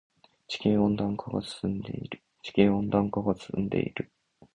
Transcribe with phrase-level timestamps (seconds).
[0.47, 2.23] 地球温暖化が進んでいる。